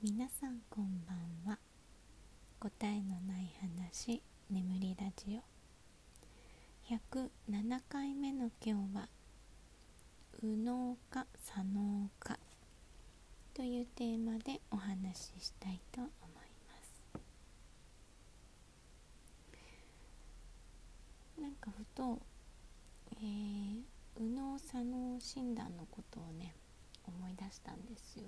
[0.00, 1.58] 皆さんこんばんは。
[2.60, 6.94] 答えのない話眠りラジオ。
[6.94, 9.08] 107回目の今日は
[10.40, 12.38] 右脳か左脳か
[13.52, 16.10] というテーマでお話ししたいと思い
[16.68, 17.20] ま
[21.36, 21.42] す。
[21.42, 22.22] なんかふと、
[23.16, 23.82] えー、
[24.16, 26.54] 右脳左脳診断のことをね
[27.04, 28.26] 思い出したんですよ。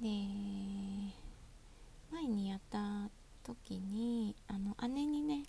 [0.00, 0.08] で
[2.12, 3.10] 前にやった
[3.42, 5.44] 時にあの姉にね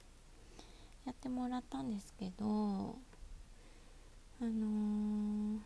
[1.05, 2.95] やってもらったんですけど
[4.41, 5.59] あの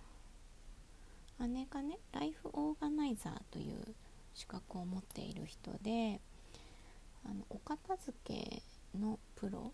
[1.40, 3.96] ー、姉がねライフオーガナイザーという
[4.34, 6.20] 資格を持っている人で
[7.26, 8.64] あのお片付け
[8.98, 9.72] のプロ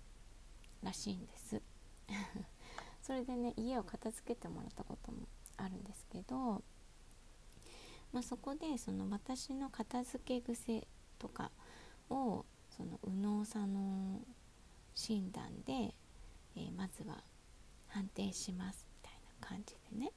[0.83, 1.61] らしいんです。
[3.01, 6.61] それでね家を片付けてもらったこともあるんですけど
[8.11, 10.87] まあ、そこでその私の片付け癖
[11.19, 11.51] とか
[12.09, 14.21] をその右脳左脳
[14.95, 15.93] 診断で、
[16.55, 17.23] えー、まずは
[17.87, 20.11] 判定しますみたいな感じでね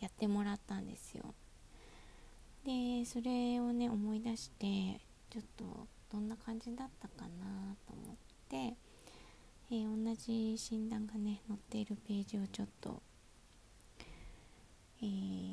[0.00, 1.34] やってもらったんですよ。
[2.64, 8.16] でそれをね思い出してちょっとどんな感じだったかなと思っ
[8.48, 8.76] て、
[9.70, 13.02] えー、同じ診断がね載っているページをちょっと
[15.02, 15.49] えー、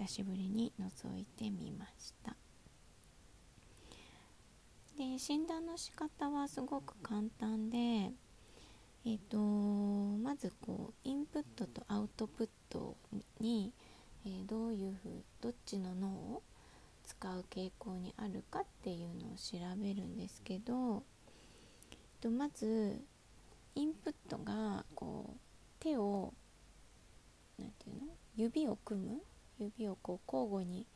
[0.00, 2.34] 久しぶりに覗いてみました。
[4.96, 8.12] で診断の仕方はすごく簡単で
[9.06, 12.96] えーと、まずこうインプットとアウトプット
[13.40, 13.72] に、
[14.26, 16.42] えー、どういうふうどっちの脳を
[17.06, 21.02] 使う傾向にあるかっていうのを調べるんですけど、
[21.92, 23.00] えー、とまず
[23.74, 25.38] インプットがこう
[25.78, 26.34] 手を
[27.58, 28.02] 何て言うの
[28.36, 29.22] 指を組む
[29.60, 30.86] 指をこう交互に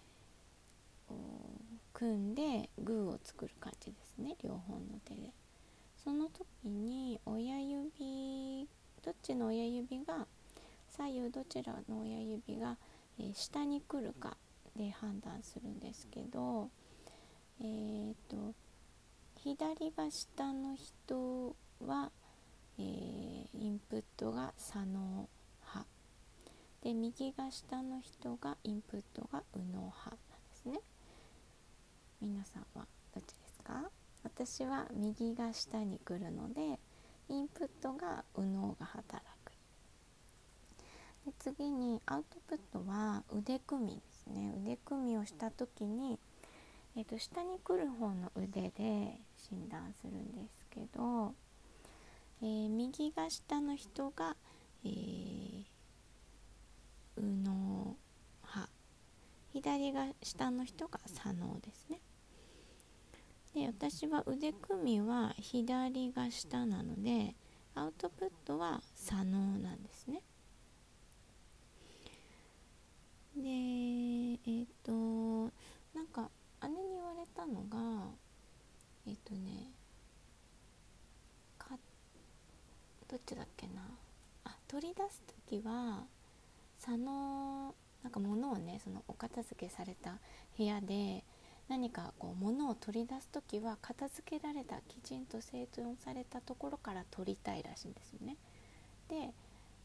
[1.92, 5.32] 組んでグーを作る感じですね両方の手で。
[6.02, 8.68] その時に親指
[9.02, 10.26] どっちの親指が
[10.88, 12.76] 左右どちらの親指が、
[13.18, 14.36] えー、下に来るか
[14.76, 16.68] で判断するんですけど
[17.60, 18.54] えーと、
[19.36, 22.10] 左が下の人は、
[22.78, 25.28] えー、インプットが左脳。
[26.84, 30.18] で右が下の人がインプットが右脳派なんで
[30.54, 30.80] すね。
[32.20, 33.90] 皆さんはどっちですか？
[34.22, 36.78] 私は右が下に来るので
[37.30, 39.52] インプットが右脳が働く。
[41.24, 44.54] で次にアウトプットは腕組みですね。
[44.62, 46.18] 腕組みをした時に、
[46.96, 51.32] えーと、下に来る方の腕で診断するんですけど、
[52.42, 54.36] えー、右が下の人が、
[54.84, 55.53] えー
[57.24, 57.64] 右脳
[59.54, 62.00] 左が下の人が左脳ですね。
[63.54, 67.36] で私は腕組みは左が下なので
[67.76, 70.22] アウトプットは左脳なんですね。
[73.36, 75.52] でえっ、ー、と
[75.94, 76.28] なんか
[76.62, 78.08] 姉に言われたのが
[79.06, 79.70] えっ、ー、とね
[81.56, 81.78] か
[83.06, 83.82] どっちだっけな。
[84.46, 86.02] あ取り出す時は
[86.84, 90.18] 佐野なんか物をねそのお片付けされた
[90.58, 91.24] 部屋で
[91.68, 98.36] 何かこう物を取り出す時は片付けられたきちんと整頓されたところから取りたいらしいんですよね。
[99.08, 99.32] で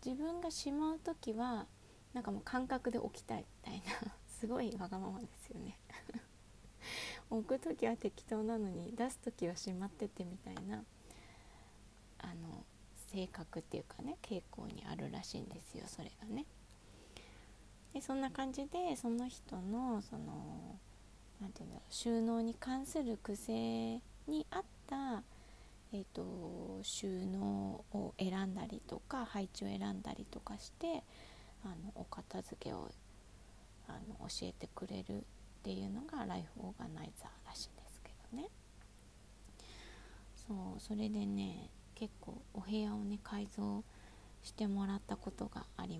[0.05, 1.67] 自分がしまう時は
[2.13, 5.77] なんかもう感覚で置きたいみたいな すごいわがままですよね
[7.29, 10.83] 置く時は適当なのに出す時はしまっててみたいな
[12.19, 16.45] あの性格っていうかね傾向にあるらしいんですよそれがね。
[17.93, 20.77] でそんな感じでその人のその
[21.41, 25.23] 何て言うんだろう収納に関する癖に合った、
[25.91, 31.03] えーと、収納を選んだりとか配置を選んだりとかして
[31.63, 32.89] あのお片付けを
[33.87, 35.21] あの教えてくれるっ
[35.63, 38.49] ていうのがライフオーガナイザーらしいんですけどね。
[40.35, 43.83] そうそれでね結構お部屋をね改造
[44.41, 45.98] してもらったことがあり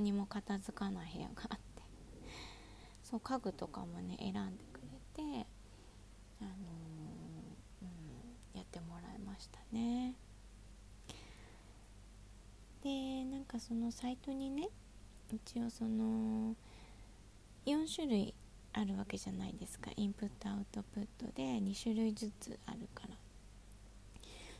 [0.00, 1.82] うにも片付かない部屋があって。
[3.02, 5.46] そう家具とかもね選んでくれて、
[6.40, 6.52] あのー、
[7.82, 10.14] うん、やってもらいましたね。
[12.82, 14.68] でなんかそのサイトにね
[15.32, 16.54] 一応その
[17.66, 18.34] 4種類
[18.72, 19.90] あるわけじゃないですか。
[19.96, 23.16] インプットアウトプットで2種類ずつあるから。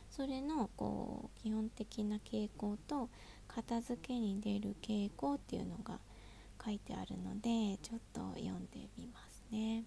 [0.09, 3.09] それのこう基本的な傾向と
[3.53, 5.99] 片付けに出る傾向っていうのが
[6.63, 9.83] 書いてあるのでちょっと読んでみますね。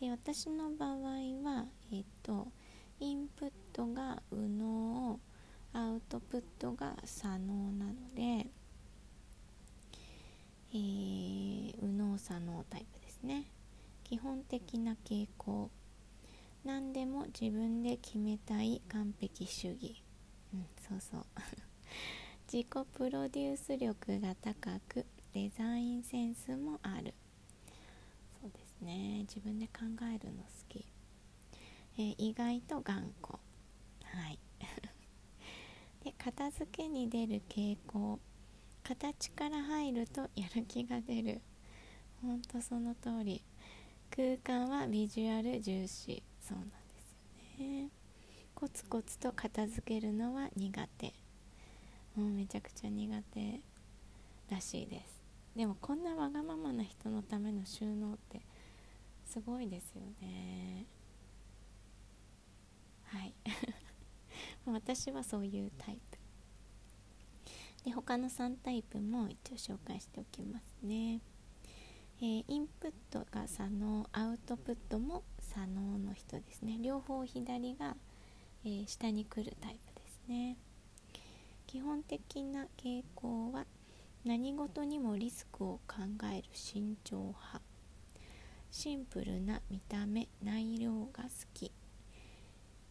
[0.00, 0.96] で私の場合
[1.44, 2.48] は、えっと、
[2.98, 5.20] インプットが右脳
[5.72, 8.46] アウトプットが左脳なので、
[10.72, 13.46] えー、右脳左脳タイプですね。
[14.04, 15.70] 基本的な傾向。
[16.64, 20.02] 何でも自分で決めたい完璧主義。
[20.52, 21.24] うんそうそう。
[22.52, 27.14] 自己プロデュース力が高くデザインセンスもある。
[28.42, 29.20] そうですね。
[29.20, 30.84] 自分で考えるの好き、
[31.96, 33.38] えー、意外と頑固。
[34.04, 34.38] はい。
[36.04, 38.20] で片付けに出る傾向。
[38.82, 41.40] 形から入るとやる気が出る。
[42.20, 43.42] ほんとその通り。
[44.14, 46.22] 空間はビジュアル重視。
[46.38, 47.88] そうなんですよね。
[48.54, 51.21] コツコツと片付けるのは苦手。
[52.16, 53.60] もうめちゃくちゃ苦手
[54.50, 55.22] らしいです。
[55.56, 58.42] でもこんなわがままな人のための収納って
[59.24, 60.86] すごいですよね。
[63.04, 63.34] はい。
[64.64, 66.18] 私はそういうタイプ。
[67.84, 71.20] で他の3タイプも一応紹介しておきますね、
[72.20, 76.78] えー、インプットが左脳アウトプットも左脳の人ですね。
[76.80, 77.96] 両方左が、
[78.64, 80.56] えー、下に来るタイプですね。
[81.72, 83.64] 基本的な傾向は
[84.26, 87.62] 何事にもリスクを考える慎重派。
[88.70, 91.72] シンプルな見た目内容が好き。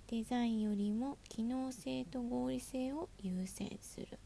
[0.07, 4.17] デザインよりも機能性と合理性を優先する。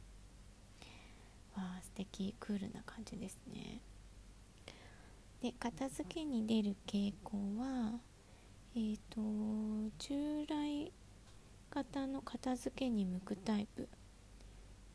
[1.57, 3.81] わあ素敵クールな感じですね。
[5.41, 7.99] で片付けに出る傾向は
[8.73, 10.93] えっ、ー、と従来
[11.69, 13.89] 型の片付けに向くタイプ。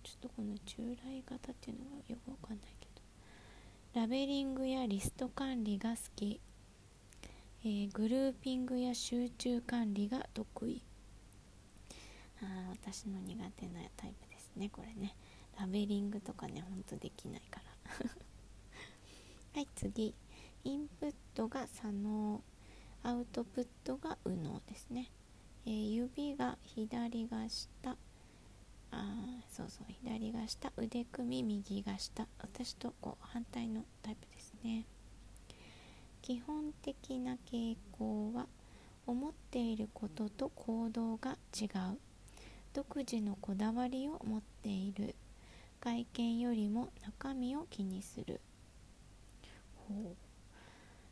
[0.02, 2.87] ちょっとこの従来型っていうのがよくわかんないけ
[3.93, 4.00] ど。
[4.00, 6.41] ラベリングやリスト管理が好き。
[7.62, 10.82] えー、グルーピングや集中管理が得意。
[12.43, 15.14] あ私の苦手なタイプですねこれね。
[15.58, 18.06] ラベリングとかねほんとできないから。
[19.61, 20.14] はい次。
[20.64, 22.43] インプットが左脳
[23.02, 25.11] アウトプットが右脳ですね、
[25.64, 27.97] えー、指が左が下。
[28.92, 32.26] あそうそう左が下腕組右が下。
[32.38, 34.84] 私とこう反対のタイプですね。
[36.22, 38.46] 基本的な傾向は
[39.06, 41.98] 思っていることと行動が違う。
[42.72, 45.14] 独自のこだわりを持っている。
[45.81, 48.40] 外見よりも中身を気にする。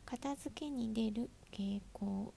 [0.05, 2.33] 片付けに出る傾向。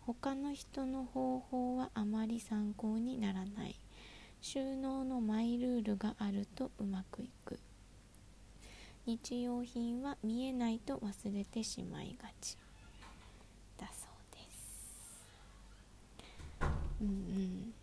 [0.00, 3.76] 他の人の方法はあまり参考にならない。
[4.42, 7.58] 収納のマイルールがあるとうまくいく。
[9.06, 12.56] 日用品は見えないと忘れてしまいがち。
[13.76, 15.26] だそうです。
[17.02, 17.74] うんうん。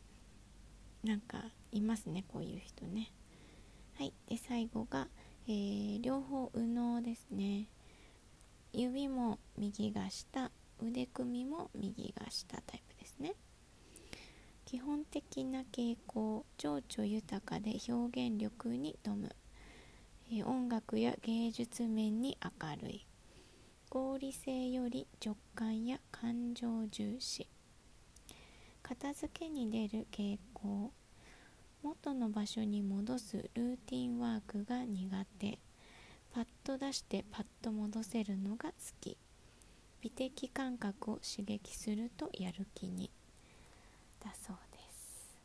[1.03, 3.11] なんかいますねこういう人ね。
[3.97, 5.07] はいで最後が、
[5.47, 7.67] えー、両方右脳ですね。
[8.73, 10.51] 指も右が下
[10.81, 13.33] 腕組みも右が下タイプですね。
[14.67, 19.33] 基本的な傾向情緒豊かで表現力に富む。
[20.29, 23.07] え音楽や芸術面に明るい。
[23.89, 27.47] 合理性より直感や感情重視。
[28.83, 30.91] 片付けに出る傾向。
[31.81, 35.59] 元の場所に戻すルーティンワークが苦手。
[36.33, 39.15] パッと出してパッと戻せるのが好き。
[40.01, 43.09] 美的感覚を刺激するとやる気に。
[44.27, 45.37] だそうです。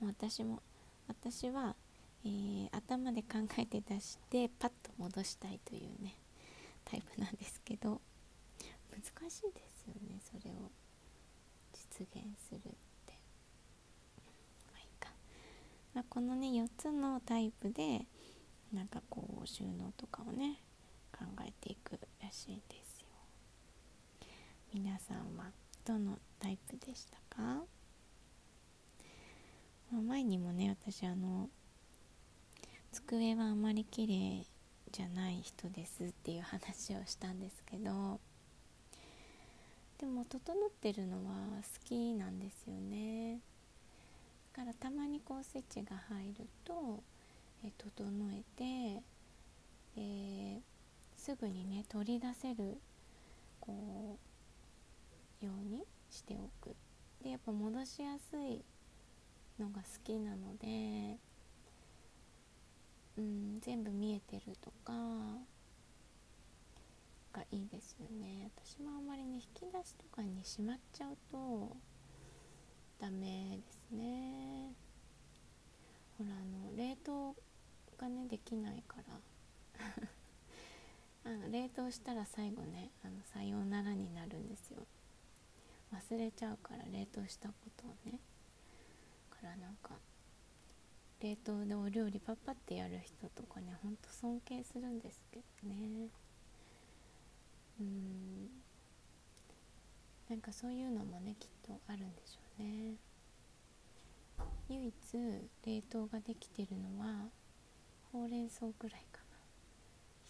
[0.00, 0.62] もう私も
[1.08, 1.76] 私は
[2.24, 6.16] えー、頭で考えて出してパッと戻したいというね
[6.84, 8.00] タイプなんですけど
[8.90, 10.70] 難しいですよねそれを
[11.72, 12.60] 実現するっ
[13.06, 13.18] て。
[14.66, 15.10] まあいいか、
[15.94, 18.06] まあ、このね4つのタイプで
[18.72, 20.56] なんかこう収納とかをね
[21.16, 23.06] 考えていくらしいんですよ。
[24.74, 25.52] 皆さんは
[25.86, 27.62] どのタイプでしたか？
[29.92, 31.48] 前にもね私あの
[32.90, 34.44] 机はあまり綺麗
[34.90, 38.18] じゃない人ですっていう話をしたんですけど
[39.98, 43.38] でも整ってるのは好きなんですよね。
[44.52, 47.02] だからたまにこうスイッチが入ると
[47.64, 49.02] え整えて、
[49.96, 50.60] えー、
[51.16, 52.80] すぐにね取り出せる
[53.60, 54.25] こう
[55.40, 56.74] ようにしておく。
[57.22, 58.64] でやっぱ戻しやすい
[59.58, 61.18] のが好きなので
[63.18, 64.92] うん、全部見えてるとか
[67.32, 68.50] がいいですよね。
[68.56, 71.76] 私もあんまりね引き出しとかにしまっちゃうと
[73.00, 74.74] ダメですね。
[76.18, 77.34] ほらあの冷凍
[77.96, 79.20] がねできないから。
[81.24, 84.86] あの冷凍したら最後ねあのさようならになるんですよ。
[86.10, 88.18] 忘れちゃうから冷凍したことをね。
[89.30, 89.90] からなんか
[91.20, 96.08] 冷凍でお料理パッパってやる人とかねほんと尊敬するんですけどね。
[97.80, 98.48] うん。
[100.28, 102.94] なんかそういうのもねきっとあるんでしょうね。
[104.68, 104.94] 唯一
[105.64, 107.28] 冷凍ができてるのは
[108.12, 109.20] ほうれん草くらいか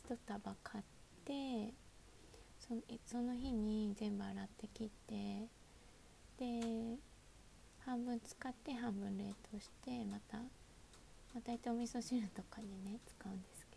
[0.08, 0.14] な。
[0.14, 0.84] 1束買っ
[1.24, 1.72] て
[2.68, 2.74] そ
[3.06, 5.48] その日に全部洗って切って
[6.38, 6.96] で
[7.84, 10.44] 半分使って半分冷凍してまた、ま
[11.36, 13.76] あ、大体お味噌汁とかにね使うんですけ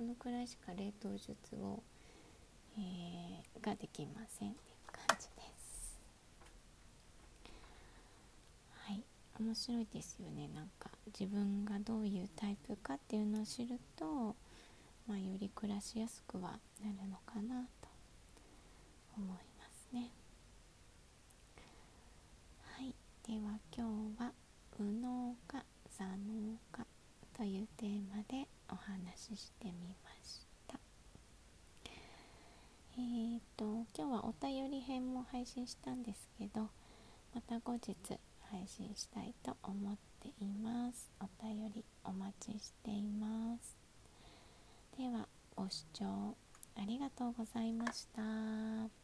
[0.00, 1.82] そのくらいしか冷凍術を、
[2.78, 6.00] えー、ができませんっていう感じです。
[8.72, 9.02] はい。
[9.38, 10.48] 面白いですよね。
[10.54, 14.34] なんか自分がどういうタイプかっていうのを知ると
[15.10, 17.88] まあ、より暮らしやすくはなるのかなと
[19.16, 20.12] 思いますね。
[22.62, 22.94] はい、
[23.26, 24.32] では今日は
[24.78, 26.86] 「右脳か左脳か」
[27.36, 30.78] というテーマでお話ししてみました。
[32.96, 36.70] えーと今日はお便り編も配信したんですけど
[37.34, 37.96] また後日
[38.42, 41.10] 配信したいと思っています。
[41.18, 43.79] お便りお待ちしています。
[44.96, 46.36] ではご視聴
[46.76, 48.99] ありがとうございました。